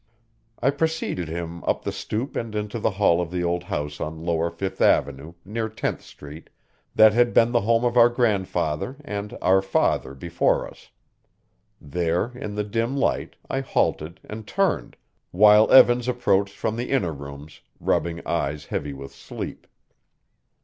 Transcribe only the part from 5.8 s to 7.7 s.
Street, that had been the